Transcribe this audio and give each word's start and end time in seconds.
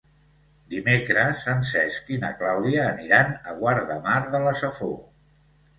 Dimecres 0.73 1.43
en 1.53 1.61
Cesc 1.73 2.09
i 2.15 2.17
na 2.25 2.33
Clàudia 2.41 2.89
aniran 2.95 3.33
a 3.53 3.55
Guardamar 3.63 4.19
de 4.37 4.47
la 4.49 4.61
Safor. 4.65 5.01